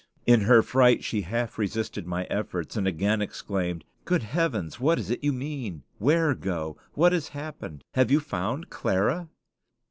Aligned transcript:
In 0.25 0.41
her 0.45 0.63
fright 0.63 1.03
she 1.03 1.21
half 1.21 1.59
resisted 1.59 2.07
my 2.07 2.23
efforts, 2.23 2.75
and 2.75 2.87
again 2.87 3.21
exclaimed, 3.21 3.83
"Good 4.03 4.23
heaven! 4.23 4.71
what 4.79 4.97
is 4.97 5.11
it 5.11 5.23
you 5.23 5.31
mean? 5.31 5.83
Where 5.99 6.33
go? 6.33 6.75
What 6.95 7.11
has 7.13 7.27
happened? 7.37 7.83
Have 7.93 8.09
you 8.09 8.19
found 8.19 8.71
Clara?" 8.71 9.29